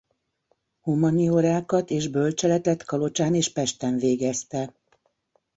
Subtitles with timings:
[0.81, 4.73] Humaniorákat és bölcseletet Kalocsán és Pesten végezte.